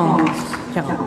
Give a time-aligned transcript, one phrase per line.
[0.00, 0.30] 30,
[0.72, 0.98] 40.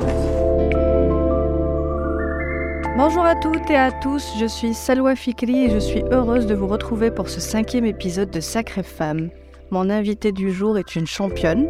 [2.95, 6.53] Bonjour à toutes et à tous, je suis Salwa Fikri et je suis heureuse de
[6.53, 9.31] vous retrouver pour ce cinquième épisode de Sacrée Femme.
[9.71, 11.67] Mon invitée du jour est une championne,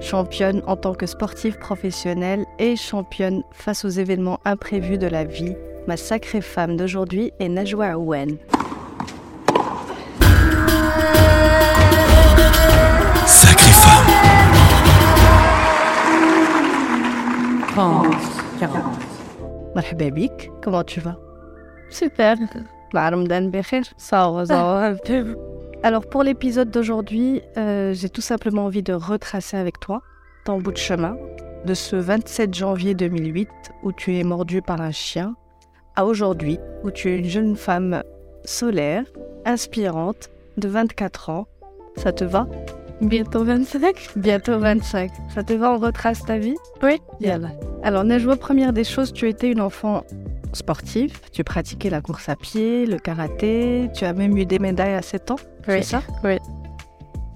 [0.00, 5.54] championne en tant que sportive professionnelle et championne face aux événements imprévus de la vie.
[5.86, 8.36] Ma sacrée femme d'aujourd'hui est Najwa Owen.
[17.74, 18.06] 30,
[18.60, 18.82] 40.
[19.74, 21.16] Marhaba bik, comment tu vas
[21.90, 22.36] Super.
[23.96, 24.94] Ça va, ça va.
[25.82, 30.02] Alors pour l'épisode d'aujourd'hui, euh, j'ai tout simplement envie de retracer avec toi
[30.44, 31.16] ton bout de chemin
[31.64, 33.48] de ce 27 janvier 2008
[33.82, 35.34] où tu es mordue par un chien
[35.96, 38.04] à aujourd'hui où tu es une jeune femme
[38.44, 39.02] solaire,
[39.44, 41.48] inspirante, de 24 ans.
[41.96, 42.46] Ça te va?
[43.00, 44.10] Bientôt 25.
[44.16, 45.10] Bientôt 25.
[45.34, 46.54] Ça te va On retrace ta vie?
[46.82, 47.00] Oui.
[47.20, 47.52] Yallah.
[47.82, 50.04] Alors Najwa, première des choses, tu étais une enfant
[50.52, 54.94] sportive, tu pratiquais la course à pied, le karaté, tu as même eu des médailles
[54.94, 56.02] à 7 ans, c'est ça?
[56.22, 56.38] Oui.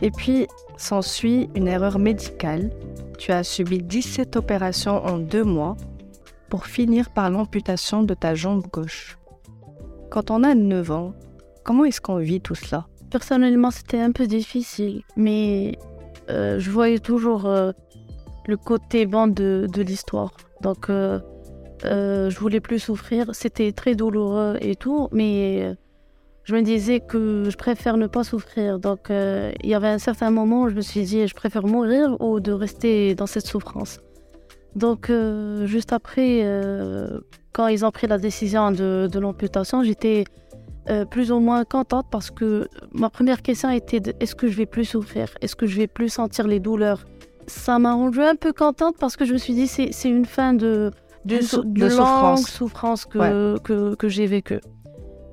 [0.00, 2.70] Et puis s'ensuit une erreur médicale.
[3.18, 5.76] Tu as subi 17 opérations en deux mois
[6.48, 9.18] pour finir par l'amputation de ta jambe gauche.
[10.10, 11.14] Quand on a 9 ans,
[11.64, 12.86] comment est-ce qu'on vit tout cela?
[13.10, 15.78] Personnellement, c'était un peu difficile, mais
[16.28, 17.72] euh, je voyais toujours euh,
[18.46, 20.32] le côté bon de, l'histoire.
[20.60, 21.18] Donc, euh,
[21.84, 23.34] euh, je voulais plus souffrir.
[23.34, 25.74] C'était très douloureux et tout, mais
[26.44, 28.78] je me disais que je préfère ne pas souffrir.
[28.78, 32.20] Donc, il y avait un certain moment où je me suis dit, je préfère mourir
[32.20, 34.00] ou de rester dans cette souffrance.
[34.76, 35.10] Donc,
[35.64, 36.44] juste après,
[37.52, 40.24] quand ils ont pris la décision de l'amputation, j'étais
[40.90, 44.56] euh, plus ou moins contente parce que ma première question était de, est-ce que je
[44.56, 45.28] vais plus souffrir?
[45.42, 47.04] Est-ce que je vais plus sentir les douleurs?
[47.46, 50.26] Ça m'a rendue un peu contente parce que je me suis dit c'est c'est une
[50.26, 50.90] fin de,
[51.24, 52.50] de longue souffrance.
[52.50, 54.60] souffrance que, que, que j'ai vécue.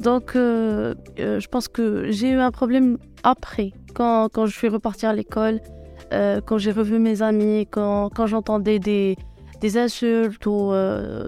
[0.01, 4.67] Donc, euh, euh, je pense que j'ai eu un problème après, quand, quand je suis
[4.67, 5.59] repartie à l'école,
[6.45, 9.17] quand j'ai revu mes amis, quand, quand j'entendais des,
[9.59, 10.71] des insultes ou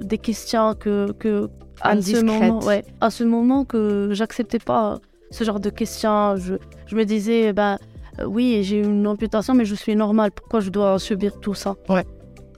[0.02, 1.50] des questions que, que
[1.82, 5.00] à ce moment, ouais, à ce moment que j'acceptais pas
[5.32, 6.36] ce genre de questions.
[6.38, 6.56] Je,
[6.86, 7.78] je me disais, ben
[8.20, 10.32] euh, oui, j'ai eu une amputation, mais je suis normale.
[10.32, 11.76] Pourquoi je dois subir tout ça?
[11.90, 12.06] Ouais.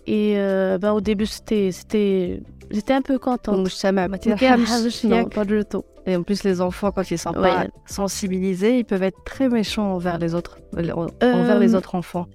[0.08, 2.41] Et euh, ben, au début, c'était, c'était,
[2.72, 3.58] j'étais un peu contente.
[3.58, 3.66] Non,
[5.29, 5.84] pas du tout.
[6.06, 7.52] Et en plus, les enfants, quand ils sont Ouais.
[7.52, 11.96] pas sensibilisés, ils peuvent être très méchants envers les autres, euh, Euh, envers les autres
[11.96, 12.25] enfants.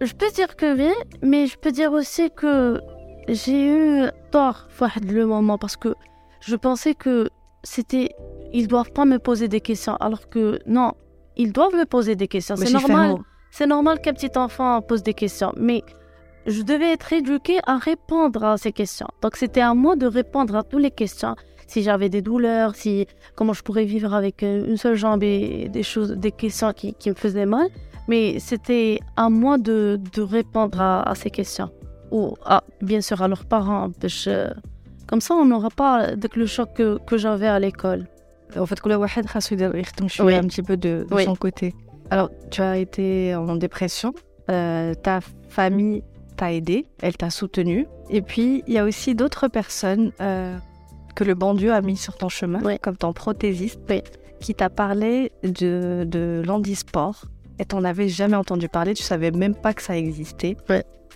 [0.00, 0.92] Je peux dire que oui,
[1.22, 2.80] mais je peux dire aussi que
[3.28, 4.66] j'ai eu tort
[5.06, 5.94] le moment parce que
[6.40, 7.28] je pensais que
[7.62, 8.10] c'était
[8.52, 10.92] ils doivent pas me poser des questions alors que non,
[11.36, 12.56] ils doivent me poser des questions.
[12.56, 13.16] C'est normal.
[13.50, 15.82] C'est normal qu'un petit enfant pose des questions, mais
[16.46, 19.08] je devais être éduquée à répondre à ces questions.
[19.22, 21.34] Donc c'était à moi de répondre à toutes les questions.
[21.66, 23.06] Si j'avais des douleurs, si
[23.36, 26.94] comment je pourrais vivre avec euh, une seule jambe et des choses, des questions qui,
[26.94, 27.68] qui me faisaient mal.
[28.08, 31.70] Mais c'était à moi de, de répondre à, à ces questions.
[32.10, 33.90] Ou à, bien sûr à leurs parents.
[34.00, 34.48] parce que,
[35.10, 38.06] comme ça, on n'aura pas le choc que, j'avais à l'école.
[38.56, 38.80] En fait,
[40.20, 40.36] oui.
[40.36, 41.74] un petit peu de, son côté.
[42.10, 44.14] Alors, tu as été en dépression.
[44.52, 45.18] Euh, ta
[45.48, 46.04] famille
[46.36, 47.88] t'a aidé, elle t'a soutenu.
[48.08, 50.56] Et puis, il y a aussi d'autres personnes euh,
[51.16, 53.80] que le bon Dieu a mis sur ton chemin, comme ton prothésiste,
[54.38, 57.24] qui t'a parlé de, de l'handisport
[57.58, 60.56] et t'en avais jamais entendu parler, tu savais même pas que ça existait.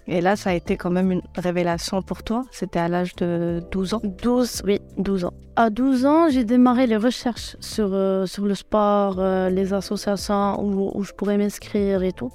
[0.06, 2.42] Et là, ça a été quand même une révélation pour toi.
[2.50, 4.00] C'était à l'âge de 12 ans.
[4.04, 5.32] 12, oui, 12 ans.
[5.56, 10.62] À 12 ans, j'ai démarré les recherches sur, euh, sur le sport, euh, les associations
[10.62, 12.30] où, je pourrais m'inscrire et tout.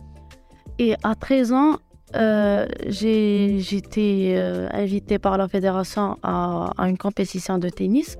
[0.79, 1.77] Et à 13 ans,
[2.15, 4.35] euh, j'ai été
[4.71, 8.17] invitée par la fédération à, à une compétition de tennis.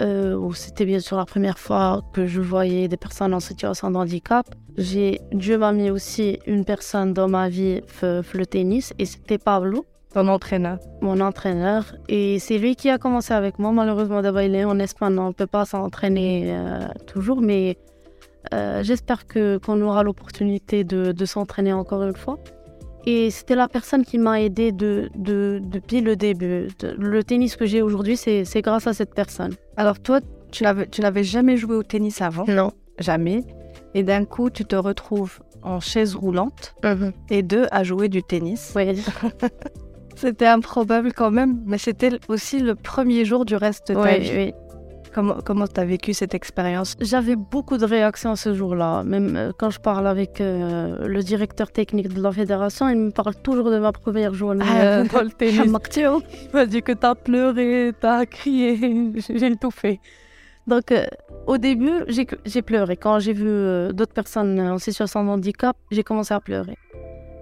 [0.00, 3.90] Euh, où c'était bien sûr la première fois que je voyais des personnes en situation
[3.90, 4.46] de handicap.
[4.76, 10.28] Dieu m'a mis aussi une personne dans ma vie, le tennis, et c'était Pablo Ton
[10.28, 10.78] entraîneur.
[11.02, 11.96] mon entraîneur.
[12.08, 13.72] Et c'est lui qui a commencé avec moi.
[13.72, 15.18] Malheureusement, d'abord, il est en Espagne.
[15.18, 17.40] On ne peut pas s'entraîner euh, toujours.
[17.40, 17.76] Mais
[18.54, 22.38] euh, j'espère que, qu'on aura l'opportunité de, de s'entraîner encore une fois.
[23.06, 26.68] Et c'était la personne qui m'a aidé de, de, depuis le début.
[26.98, 29.54] Le tennis que j'ai aujourd'hui, c'est, grâce à cette personne.
[29.76, 32.44] Alors toi, tu n'avais, jamais joué au tennis avant?
[32.48, 32.72] Non.
[32.98, 33.44] Jamais.
[33.94, 36.74] Et d'un coup, tu te retrouves en chaise roulante
[37.30, 38.72] et deux à jouer du tennis.
[38.76, 39.02] Oui,
[40.18, 44.18] C'était improbable quand même, mais c'était aussi le premier jour du reste de ta oui,
[44.18, 44.30] vie.
[44.34, 44.52] oui.
[45.18, 46.94] Comment comment t'as vécu cette expérience?
[47.00, 49.02] J'avais beaucoup de réactions ce jour-là.
[49.02, 53.10] Même euh, quand je parle avec euh, le directeur technique de la fédération, il me
[53.10, 55.62] parle toujours de ma première journée euh, dans le tennis.
[55.66, 58.78] Il m'a dit que t'as pleuré, t'as crié,
[59.38, 59.98] j'ai tout fait.
[60.68, 61.04] Donc, euh,
[61.48, 62.96] au début, j'ai j'ai pleuré.
[62.96, 66.76] Quand j'ai vu euh, d'autres personnes en situation de handicap, j'ai commencé à pleurer.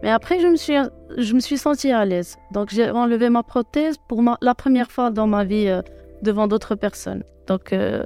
[0.03, 0.77] Mais après, je me suis,
[1.19, 2.37] je me suis sentie à l'aise.
[2.55, 5.83] Donc, j'ai enlevé ma prothèse pour ma- la première fois dans ma vie euh,
[6.23, 7.23] devant d'autres personnes.
[7.47, 8.05] Donc, euh,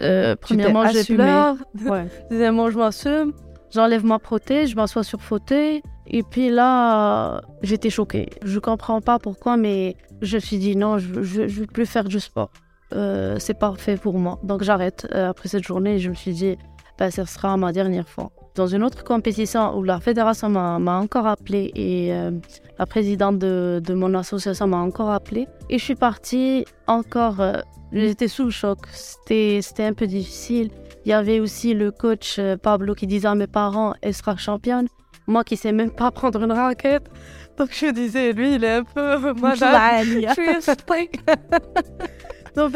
[0.00, 1.18] euh, premièrement, j'ai assumée.
[1.18, 1.56] pleure.
[1.84, 2.06] Ouais.
[2.30, 3.32] Deuxièmement, je m'assume.
[3.70, 5.82] J'enlève ma prothèse, je m'assois sur fauteuil.
[6.06, 8.28] Et puis là, j'étais choquée.
[8.44, 11.66] Je comprends pas pourquoi, mais je me suis dit non, je ne je, je veux
[11.66, 12.50] plus faire du sport.
[12.92, 14.38] Euh, c'est parfait pour moi.
[14.42, 15.08] Donc j'arrête.
[15.12, 16.58] Après cette journée, je me suis dit,
[16.98, 18.30] ben, ce sera ma dernière fois.
[18.54, 22.30] Dans une autre compétition où la fédération m'a encore appelé et euh,
[22.78, 25.48] la présidente de, de mon association m'a encore appelé.
[25.70, 27.40] Et je suis partie encore.
[27.40, 27.60] euh,
[27.92, 28.78] J'étais sous le choc.
[28.92, 30.70] C'était un peu difficile.
[31.04, 34.36] Il y avait aussi le coach euh, Pablo qui disait à mes parents, elle sera
[34.36, 34.86] championne.
[35.26, 37.08] Moi qui sais même pas prendre une raquette.
[37.58, 39.56] Donc je disais, lui, il est un peu malade.
[40.28, 40.62] Je suis.
[42.56, 42.72] Donc,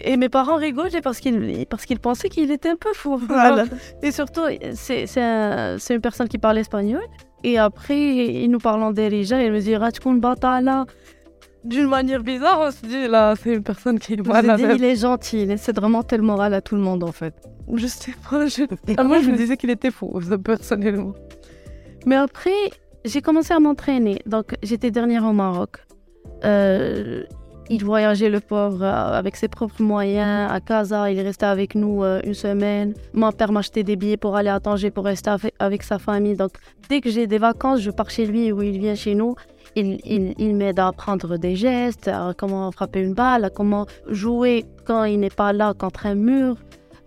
[0.00, 3.16] et mes parents rigolaient parce qu'ils parce qu'ils pensaient qu'il était un peu fou.
[3.28, 3.64] Voilà.
[4.02, 4.42] Et surtout,
[4.74, 7.02] c'est c'est un- une personne qui parle espagnol.
[7.42, 7.98] Et après,
[8.42, 9.42] il nous parle en dérija.
[9.42, 10.86] Il me dit Rachkoun Batala.
[11.62, 14.96] D'une manière bizarre, on se dit là, c'est une personne qui avez dit, il est
[14.96, 17.34] gentil, il essaie de remonter le moral à tout le monde en fait.
[17.74, 18.46] Je sais pas.
[18.46, 18.64] je-
[18.98, 21.14] Ah, moi, je me disais qu'il était fou, personnellement.
[22.04, 22.50] Mais après,
[23.06, 24.18] j'ai commencé à m'entraîner.
[24.26, 25.78] Donc, j'étais dernière au Maroc.
[26.44, 27.22] Euh,
[27.70, 31.10] il voyageait, le pauvre, euh, avec ses propres moyens à Casa.
[31.10, 32.94] Il est resté avec nous euh, une semaine.
[33.12, 36.36] Mon père m'achetait des billets pour aller à Tanger pour rester avec, avec sa famille.
[36.36, 36.52] Donc,
[36.88, 39.34] dès que j'ai des vacances, je pars chez lui ou il vient chez nous.
[39.76, 43.86] Il, il, il m'aide à apprendre des gestes, à comment frapper une balle, à comment
[44.08, 46.56] jouer quand il n'est pas là contre un mur.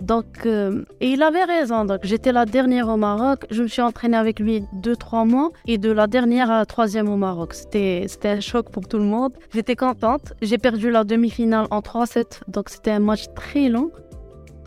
[0.01, 1.85] Donc, euh, et il avait raison.
[1.85, 3.45] Donc, j'étais la dernière au Maroc.
[3.49, 5.49] Je me suis entraînée avec lui deux, trois mois.
[5.65, 7.53] Et de la dernière à la troisième au Maroc.
[7.53, 9.33] C'était, c'était un choc pour tout le monde.
[9.53, 10.33] J'étais contente.
[10.41, 12.41] J'ai perdu la demi-finale en 3-7.
[12.47, 13.91] Donc, c'était un match très long.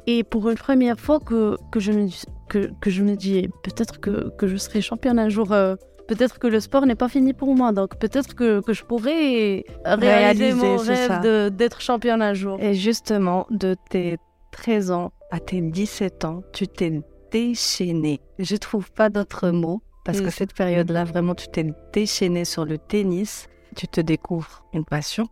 [0.07, 2.09] Et pour une première fois que, que, je, me,
[2.49, 5.53] que, que je me dis, peut-être que, que je serai championne un jour.
[5.53, 5.77] euh,
[6.09, 9.63] Peut-être que le sport n'est pas fini pour moi, donc peut-être que, que je pourrais
[9.85, 12.59] réaliser, Réaliser, mon rêve d'être championne un jour.
[12.61, 14.19] Et justement, de tes
[14.51, 17.01] 13 ans à tes 17 ans, tu t'es
[17.31, 18.21] déchaîné.
[18.39, 20.31] Je trouve pas d'autre mot parce que Mm.
[20.31, 23.47] cette période-là, vraiment, tu t'es déchaîné sur le tennis.
[23.77, 25.29] Tu te découvres une passion,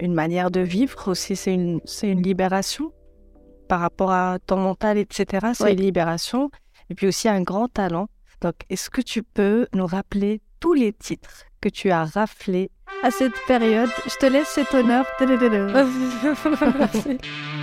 [0.00, 1.36] une manière de vivre aussi.
[1.36, 2.92] C'est une, c'est une libération
[3.68, 5.48] par rapport à ton mental, etc.
[5.54, 5.72] C'est Oui.
[5.72, 6.50] une libération.
[6.88, 8.08] Et puis aussi un grand talent.
[8.40, 12.70] Donc, est-ce que tu peux nous rappeler tous les titres que tu as raflés
[13.02, 13.90] à cette période?
[14.06, 15.04] Je te laisse cet honneur.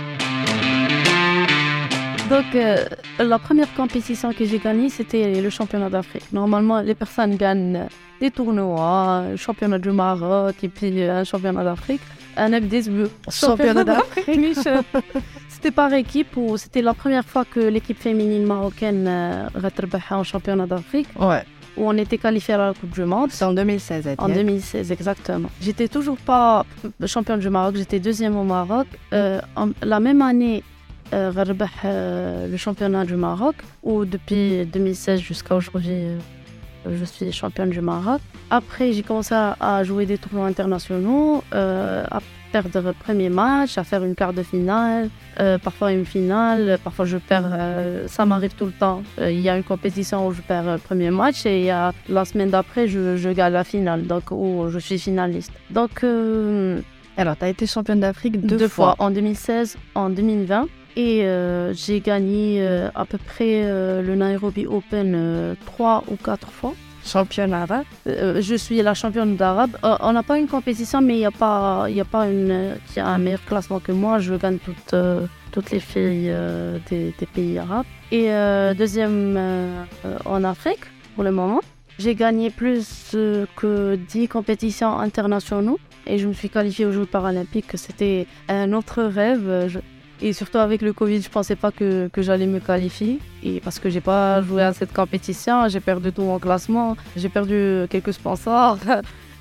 [2.28, 2.84] Donc, euh,
[3.18, 6.24] la première compétition que j'ai gagnée, c'était le championnat d'Afrique.
[6.32, 7.86] Normalement, les personnes gagnent
[8.20, 12.00] des tournois, le championnat du Maroc et puis euh, un championnat d'Afrique.
[12.36, 14.58] Un FDSB, Championnat d'Afrique.
[15.48, 19.48] C'était par équipe ou c'était la première fois que l'équipe féminine marocaine euh,
[20.10, 21.08] en championnat d'Afrique?
[21.18, 21.42] Ouais.
[21.76, 23.30] où on était qualifié à la Coupe du Monde.
[23.32, 24.16] C'est en 2016, Atiel.
[24.18, 25.48] En 2016, exactement.
[25.60, 26.64] J'étais toujours pas
[27.06, 28.86] championne du Maroc, j'étais deuxième au Maroc.
[29.12, 30.62] Euh, en- la même année,
[31.14, 31.32] euh,
[31.84, 34.64] euh, le championnat du Maroc où depuis mm.
[34.66, 36.18] 2016 jusqu'à aujourd'hui euh,
[36.90, 38.20] je suis championne du Maroc.
[38.50, 42.20] Après j'ai commencé à jouer des tournois internationaux, à
[42.52, 45.10] perdre le premier match, à faire une quart de finale,
[45.62, 49.02] parfois une finale, parfois je perds, ça m'arrive tout le temps.
[49.20, 52.48] Il y a une compétition où je perds le premier match et il la semaine
[52.48, 55.52] d'après je, gagne la finale, donc où je suis finaliste.
[55.70, 56.04] Donc
[57.18, 58.94] alors, tu as été championne d'Afrique deux, deux fois.
[59.00, 60.68] en 2016, en 2020.
[60.96, 66.50] Et euh, j'ai gagné euh, à peu près euh, le Nairobi Open trois ou quatre
[66.50, 66.74] fois.
[67.04, 67.84] Championne arabe.
[68.06, 69.76] Je suis la championne d'arabe.
[69.82, 73.00] On n'a pas une compétition, mais il n'y a pas, y a pas une qui
[73.00, 74.18] a un meilleur classement que moi.
[74.18, 74.94] Je gagne toutes,
[75.52, 76.34] toutes les filles
[76.90, 77.86] des, des pays arabes.
[78.12, 78.28] Et
[78.76, 79.38] deuxième
[80.26, 80.80] en Afrique
[81.14, 81.60] pour le moment.
[81.98, 83.16] J'ai gagné plus
[83.56, 87.72] que 10 compétitions internationaux et je me suis qualifiée aux Jeux paralympiques.
[87.76, 89.66] C'était un autre rêve.
[89.68, 89.78] Je-
[90.20, 93.18] Et surtout avec le Covid, je pensais pas que, que j'allais me qualifier.
[93.42, 97.28] Et parce que j'ai pas joué à cette compétition, j'ai perdu tout mon classement, j'ai
[97.28, 98.78] perdu quelques sponsors.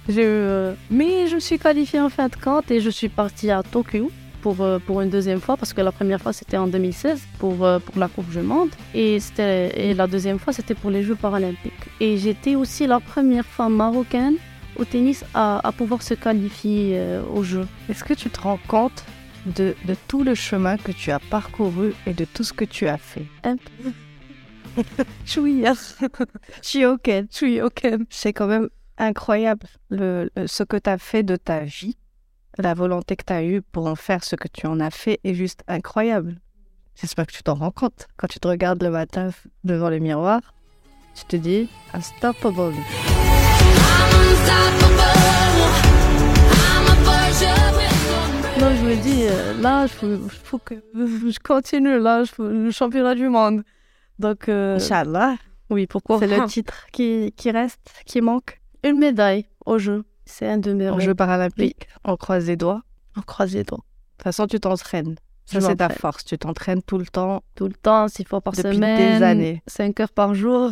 [0.10, 3.62] Eu, Mais je me suis qualifiée en fin de compte et je suis partie à
[3.62, 4.10] Tokyo
[4.42, 7.66] pour, euh, pour une deuxième fois parce que la première fois c'était en 2016 pour,
[7.66, 11.16] euh, pour la Coupe du Monde et, et la deuxième fois c'était pour les Jeux
[11.16, 11.74] paralympiques.
[12.00, 14.36] Et j'étais aussi la première femme marocaine
[14.78, 17.68] au tennis à, à pouvoir se qualifier euh, aux Jeux.
[17.90, 19.04] Est-ce que tu te rends compte
[19.56, 22.88] de, de tout le chemin que tu as parcouru et de tout ce que tu
[22.88, 23.26] as fait.
[28.10, 31.98] C'est quand même incroyable le, le- ce que tu as fait de ta vie.
[32.58, 35.20] La volonté que tu as eue pour en faire ce que tu en as fait
[35.24, 36.40] est juste incroyable.
[37.00, 38.08] J'espère que tu t'en rends compte.
[38.18, 39.30] Quand tu te regardes le matin
[39.64, 40.42] devant le miroir,
[41.16, 42.74] tu te dis unstoppable.
[44.48, 44.77] Non,
[49.62, 53.64] là, il faut, faut que je continue, là, je faut le championnat du monde.
[54.20, 55.36] Donc, euh, Inch'Allah.
[55.70, 58.60] oui, pourquoi C'est le titre qui, qui reste, qui manque.
[58.84, 60.04] Une médaille au jeu.
[60.26, 61.00] C'est un de mes rêves.
[61.00, 62.82] Jeux paralympiques, on croise les doigts.
[63.16, 63.78] On croise les doigts.
[63.80, 65.16] De toute façon, tu t'entraînes.
[65.46, 66.26] Ça, c'est ta force.
[66.26, 67.42] Tu t'entraînes tout le temps.
[67.56, 69.20] Tout le temps, six fois par Depuis semaine.
[69.20, 69.64] des années.
[69.66, 70.72] 5 heures par jour.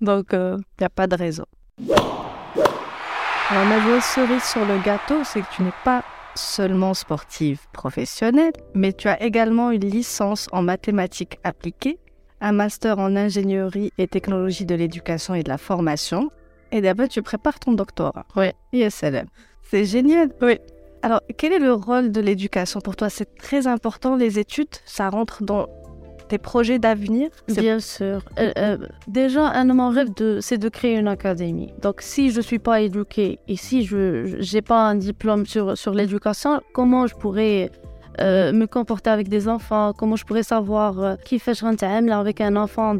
[0.00, 1.44] Donc, euh, Il n'y a pas de raison.
[3.50, 6.02] Alors, ma cerise sur le gâteau, c'est que tu n'es pas
[6.38, 11.98] seulement sportive professionnelle, mais tu as également une licence en mathématiques appliquées,
[12.40, 16.30] un master en ingénierie et technologie de l'éducation et de la formation,
[16.72, 18.26] et d'abord tu prépares ton doctorat.
[18.36, 18.54] Ouais.
[18.72, 19.26] ISLM.
[19.70, 20.30] C'est génial.
[20.40, 20.58] Oui.
[21.02, 22.80] Alors, quel est le rôle de l'éducation?
[22.80, 25.68] Pour toi C'est très important, les études, ça rentre dans
[26.28, 28.20] tes projets d'avenir Bien sûr.
[28.38, 31.72] Euh, euh, déjà, un de mes rêves, c'est de créer une académie.
[31.82, 35.76] Donc, si je ne suis pas éduquée et si je n'ai pas un diplôme sur,
[35.76, 37.70] sur l'éducation, comment je pourrais
[38.20, 39.92] euh, me comporter avec des enfants?
[39.96, 42.96] Comment je pourrais savoir qui fait je avec un enfant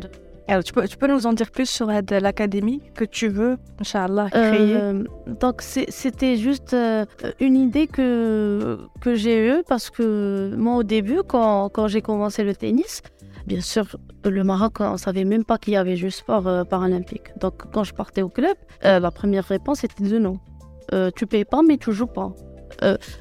[0.49, 4.31] Alors, tu peux, tu peux nous en dire plus sur l'académie que tu veux, Inch'Allah,
[4.31, 5.05] créer Euh,
[5.41, 7.05] donc c'était juste euh,
[7.39, 12.45] une idée que, que j'ai eue parce que moi au début quand, quand j'ai commencé
[12.45, 13.03] le tennis,
[13.47, 13.85] bien sûr
[14.25, 17.39] le Maroc on savait même pas qu'il y avait du sport euh, paralympique.
[17.39, 20.39] Donc quand je partais au club, la première réponse était de non.
[21.15, 22.33] Tu payes pas mais tu joues pas.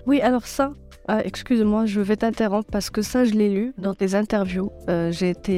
[0.06, 0.72] Oui, alors ça,
[1.10, 4.72] excuse-moi, je vais t'interrompre parce que ça, je l'ai lu dans tes interviews.
[4.88, 5.58] J'ai été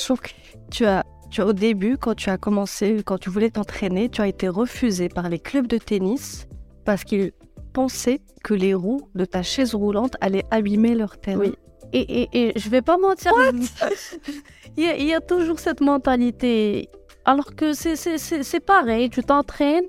[0.00, 0.34] euh, choquée.
[0.70, 4.20] Tu as, tu as, au début, quand tu as commencé, quand tu voulais t'entraîner, tu
[4.22, 6.46] as été refusé par les clubs de tennis
[6.84, 7.32] parce qu'ils
[7.72, 11.40] pensaient que les roues de ta chaise roulante allaient abîmer leur terrain.
[11.40, 11.54] Oui.
[11.92, 13.32] Et, et, et je vais pas mentir,
[14.76, 16.88] il, y a, il y a toujours cette mentalité.
[17.24, 19.86] Alors que c'est- c'est c'est- c'est pareil, tu t'entraînes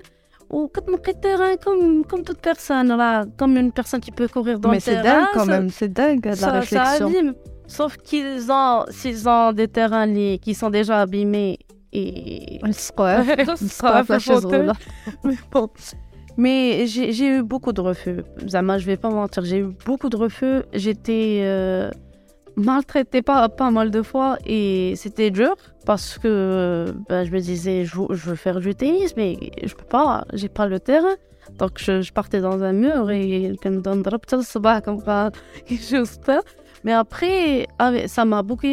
[0.50, 0.68] ou
[1.20, 4.80] terrain comme, comme toute personne, là, comme une personne qui peut courir dans Mais le
[4.80, 5.20] c'est terrain.
[5.20, 7.06] dingue quand ça- même, c'est dingue la ça, ça réflexion.
[7.06, 7.34] abîme.
[7.68, 11.58] Sauf qu'ils ont, s'ils ont des terrains li- qui sont déjà abîmés
[11.92, 12.58] et.
[15.24, 15.68] Mais bon.
[16.36, 18.22] Mais j'ai eu beaucoup de refus.
[18.48, 20.62] Zama, je vais pas mentir, j'ai eu beaucoup de refus.
[20.72, 21.90] J'étais euh,
[22.56, 27.84] maltraitée pas, pas mal de fois et c'était dur parce que ben, je me disais,
[27.84, 31.16] je, veux- je veux faire du tennis, mais je peux pas, j'ai pas le terrain.
[31.58, 34.02] Donc je, je partais dans un mur et comme dans le
[34.82, 35.30] comme ça,
[35.68, 36.40] juste ça.
[36.84, 38.66] Mais après, avec- ça m'a beaucoup,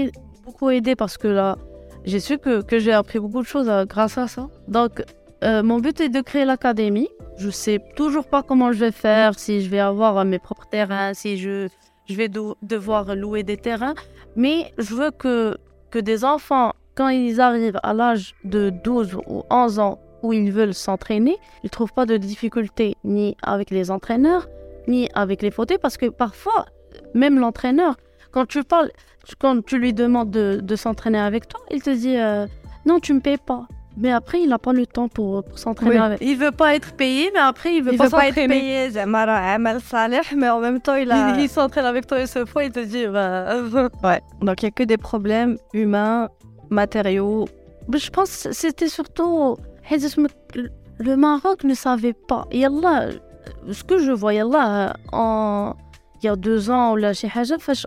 [0.44, 1.58] beaucoup aidé parce que là,
[2.06, 4.48] j'ai su que, que j'ai appris beaucoup de choses euh, grâce à ça.
[4.68, 5.04] Donc,
[5.44, 7.10] euh, mon but est de créer l'académie.
[7.38, 10.68] Je sais toujours pas comment je vais faire, si je vais avoir euh, mes propres
[10.70, 11.68] terrains, si je,
[12.08, 12.30] je vais
[12.62, 13.96] devoir louer des terrains.
[14.36, 15.58] Mais je veux que,
[15.92, 20.52] que des enfants, quand ils arrivent à l'âge de 12 ou 11 ans où ils
[20.52, 24.48] veulent s'entraîner, ils trouvent pas de difficultés ni avec les entraîneurs,
[24.88, 26.66] ni avec les fauteuils, parce que parfois,
[27.16, 27.96] même l'entraîneur,
[28.32, 28.92] quand tu parles,
[29.40, 32.46] quand tu lui demandes de, de s'entraîner avec toi, il te dit euh,
[32.86, 33.66] non, tu me payes pas.
[33.98, 35.98] Mais après, il n'a pas le temps pour, pour s'entraîner Oui.
[35.98, 36.20] avec.
[36.22, 38.90] Il veut pas être payé, mais après, il veut Il pas veut pas être payé,
[40.36, 41.30] mais en même temps, il a...
[41.38, 43.56] Il, il s'entraîne avec toi une seule fois, il te dit bah,
[44.04, 46.28] Ouais, donc il n'y a que des problèmes humains,
[46.70, 47.48] matériaux.
[47.94, 49.56] Je pense que c'était surtout.
[50.98, 52.48] Le Maroc ne savait pas.
[52.52, 53.10] Yallah,
[53.72, 55.74] ce que je vois, yallah, en.
[56.25, 57.29] Il y a deux ans, ou là, chez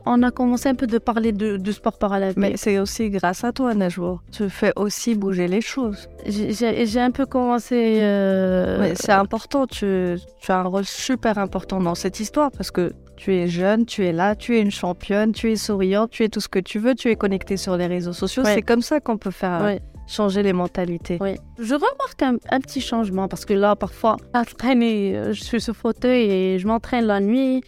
[0.07, 2.39] on a commencé un peu de parler de, de sport paralympique.
[2.39, 4.21] Mais c'est aussi grâce à toi, Najwa.
[4.31, 6.09] Tu fais aussi bouger les choses.
[6.25, 7.99] J'ai- un peu commencé.
[8.01, 12.93] euh, c'est important, tu, tu as un rôle super important dans cette histoire parce que
[13.17, 16.29] tu es jeune, tu es là, tu es une championne, tu es souriante, tu es
[16.29, 18.45] tout ce que tu veux, tu es connectée sur les réseaux sociaux.
[18.45, 18.55] Ouais.
[18.55, 19.81] C'est comme ça qu'on peut faire euh, Ouais.
[20.07, 21.19] changer les mentalités.
[21.21, 21.35] Oui.
[21.59, 25.61] Je remarque un, un petit changement parce que là, parfois, à traîner, euh, je suis
[25.61, 27.63] sur fauteuil et je m'entraîne la nuit,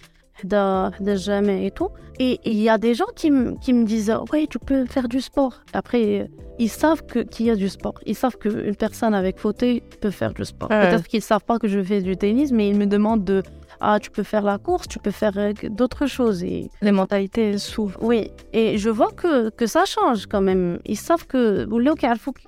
[0.47, 1.89] de, jamais et tout.
[2.19, 3.33] Et il y a des gens qui,
[3.63, 5.63] qui me disent Oui, tu peux faire du sport.
[5.73, 6.27] Après, euh,
[6.59, 7.95] ils savent qu'il y a du sport.
[8.05, 10.69] Ils savent qu'une personne avec fauteuil peut faire du sport.
[10.69, 13.43] Peut-être qu'ils ne savent pas que je fais du tennis, mais ils me demandent de
[13.81, 16.43] Ah, tu peux faire la course, tu peux faire euh, d'autres choses.
[16.43, 17.99] Les mentalités s'ouvrent.
[18.03, 20.79] Oui, et je vois que, que ça change quand même.
[20.85, 21.67] Ils savent que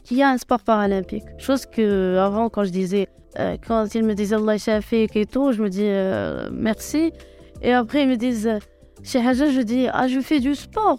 [0.04, 1.25] qu'il y a un sport paralympique.
[1.38, 3.08] Chose que avant, quand je disais
[3.38, 5.88] euh, quand ils me disaient Allah Shafiq et tout, je me dis
[6.52, 7.12] merci
[7.62, 8.50] et après ils me disent
[9.02, 10.99] Chez Haja, je dis Ah, je fais du sport.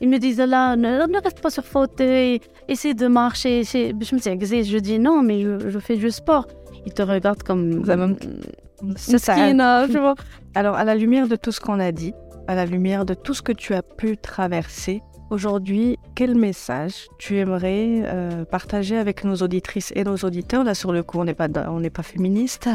[0.00, 3.62] Ils me disent Là, ne, ne reste pas sur fauteuil, essaie de marcher.
[3.64, 6.46] Je me dis Je dis Non, mais je, je fais du sport.
[6.86, 7.84] Ils te regardent comme.
[8.96, 9.34] C'est ça.
[9.36, 10.14] Miskina, tu vois.
[10.54, 12.12] Alors, à la lumière de tout ce qu'on a dit,
[12.48, 17.38] à la lumière de tout ce que tu as pu traverser, aujourd'hui, quel message tu
[17.38, 20.64] aimerais euh, partager avec nos auditrices et nos auditeurs?
[20.64, 22.68] Là, sur le coup, on n'est pas, on n'est pas féministe,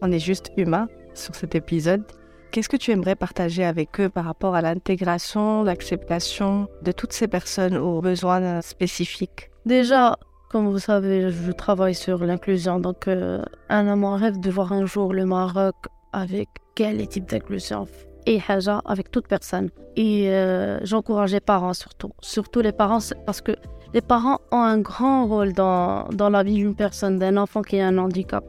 [0.00, 2.02] on est juste humain sur cet épisode.
[2.52, 7.26] Qu'est-ce que tu aimerais partager avec eux par rapport à l'intégration, l'acceptation de toutes ces
[7.26, 9.50] personnes aux besoins spécifiques?
[9.64, 10.18] Déjà,
[10.50, 12.78] comme vous savez, je travaille sur l'inclusion.
[12.78, 15.76] Donc, euh, un mon rêve de voir un jour le Maroc
[16.12, 17.86] avec quel type d'inclusion
[18.26, 19.70] et Haja avec toute personne.
[19.96, 22.10] Et euh, j'encourage les parents surtout.
[22.20, 23.52] Surtout les parents, parce que
[23.94, 27.80] les parents ont un grand rôle dans, dans la vie d'une personne, d'un enfant qui
[27.80, 28.44] a un handicap.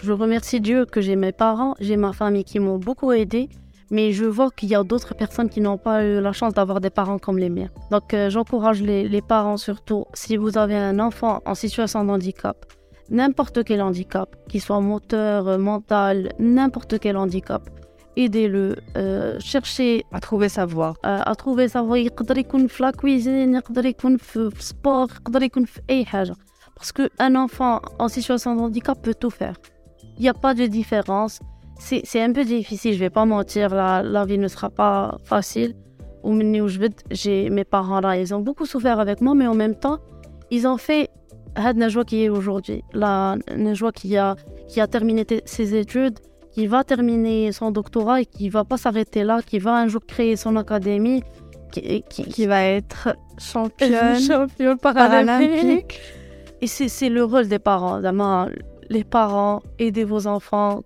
[0.00, 3.48] Je remercie Dieu que j'ai mes parents, j'ai ma famille qui m'ont beaucoup aidé,
[3.90, 6.80] mais je vois qu'il y a d'autres personnes qui n'ont pas eu la chance d'avoir
[6.80, 7.68] des parents comme les miens.
[7.90, 12.64] Donc euh, j'encourage les, parents surtout, si vous avez un enfant en situation de handicap,
[13.10, 17.68] n'importe quel handicap, qu'il soit moteur, euh, mental, n'importe quel handicap,
[18.16, 20.94] aidez-le, euh, cherchez à trouver sa voie.
[21.02, 25.32] À trouver sa voie, il peut être la cuisine, il peut être le sport, il
[25.32, 25.60] peut être
[26.76, 29.54] Parce qu'un enfant en situation de handicap peut tout faire.
[30.18, 31.40] Il n'y a pas de différence.
[31.78, 35.16] C'est un peu difficile, je ne vais pas mentir, la, la vie ne sera pas
[35.24, 35.76] facile.
[36.24, 36.36] Au
[37.10, 39.98] j'ai mes parents là, ils ont beaucoup souffert avec moi, mais en même temps,
[40.50, 41.08] ils ont fait
[41.56, 43.36] la joie qui est aujourd'hui, la
[43.74, 44.34] joie qui a,
[44.68, 46.18] qui a terminé ses études,
[46.50, 49.88] qui va terminer son doctorat et qui ne va pas s'arrêter là, qui va un
[49.88, 51.22] jour créer son académie,
[51.72, 55.50] qui, qui, va être championne, championne paralympique.
[55.50, 56.00] paralympique.
[56.60, 58.00] Et c'est le rôle des parents
[58.90, 60.82] les parents, aidez vos enfants,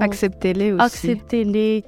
[0.00, 0.82] acceptez-les aussi.
[0.82, 1.84] Acceptez-les,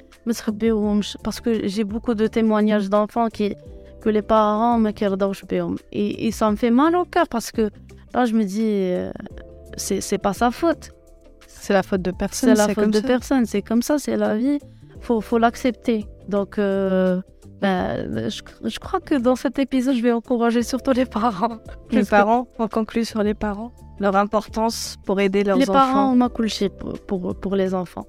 [1.23, 3.55] parce que j'ai beaucoup de témoignages d'enfants qui
[4.01, 4.93] que les parents me
[5.93, 7.71] et, et ça me fait mal au cœur parce que
[8.15, 9.11] là je me dis euh,
[9.77, 10.93] c'est pas sa faute.
[11.47, 12.55] C'est la faute de personne.
[12.55, 13.45] C'est la faute de personne.
[13.47, 14.59] C'est comme ça, c'est la vie.
[15.01, 16.07] Faut faut l'accepter.
[16.29, 17.21] Donc euh,
[17.62, 18.42] ben, je,
[18.74, 21.58] je crois que dans cet épisode, je vais encourager surtout les parents.
[21.92, 23.72] Les Parce que parents, on conclut sur les parents.
[24.00, 25.80] Leur importance pour aider leurs les enfants.
[25.80, 28.06] parents ما كل شيء pour, pour, pour les enfants.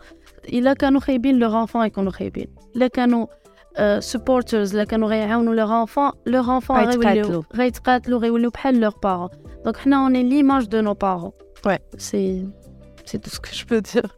[0.52, 2.46] إلا كانوا خايبين leur enfant يكونوا خايبين.
[2.76, 7.04] إلا كانوا uh, supporters إلا كانوا غيعاونوا leur enfant, leur enfant غيتقاتلوا.
[7.04, 9.36] غيوليو غيتقاتلوا غيوليو بحال leurs parents.
[9.66, 11.34] Donc حنا on est l'image de nos parents.
[11.66, 11.78] Ouais.
[11.98, 12.42] C'est
[13.04, 14.08] c'est tout ce que je peux dire.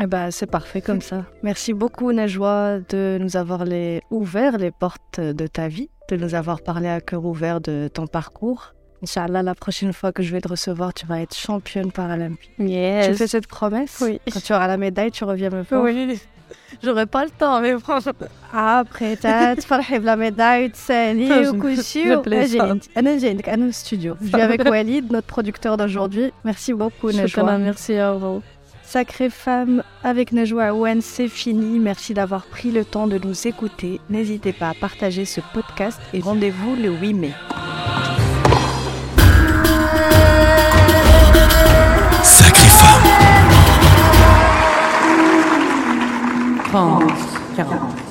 [0.00, 1.24] Eh ben, c'est parfait comme ça.
[1.42, 3.64] Merci beaucoup, Najwa, de nous avoir
[4.10, 8.06] ouvert les portes de ta vie, de nous avoir parlé à cœur ouvert de ton
[8.06, 8.74] parcours.
[9.02, 12.50] Inch'Allah, la prochaine fois que je vais te recevoir, tu vas être championne paralympique.
[12.58, 13.08] Yes.
[13.08, 13.98] Tu fais cette promesse?
[14.00, 14.20] Oui.
[14.32, 15.82] Quand tu auras la médaille, tu reviens me voir?
[15.82, 16.20] Oui.
[16.82, 18.12] J'aurais pas le temps, mais franchement.
[18.52, 19.54] Après, tu as
[20.02, 21.54] la médaille, tu sais, ni au
[24.20, 26.32] Je suis avec Walid, notre producteur d'aujourd'hui.
[26.44, 27.58] Merci beaucoup, Najwa.
[27.58, 28.42] Merci à vous.
[28.90, 31.78] Sacrée femme avec Najwa Aouane, c'est fini.
[31.78, 34.00] Merci d'avoir pris le temps de nous écouter.
[34.08, 37.32] N'hésitez pas à partager ce podcast et rendez-vous le 8 mai.
[42.22, 43.02] Sacrée femme.
[46.70, 47.12] France
[47.56, 48.07] 40.